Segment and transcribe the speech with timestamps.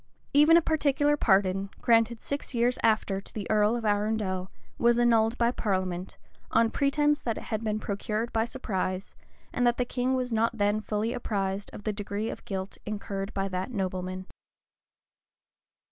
[0.33, 5.37] Even a particular pardon, granted six years after to the earl of Arundel, was annulled
[5.37, 6.17] by parliament,
[6.49, 9.13] on pretence that it had been procured by surprise,
[9.53, 13.31] and that the king was not then fully apprized of the degree of guilt incurred
[13.35, 14.25] by that nobleman.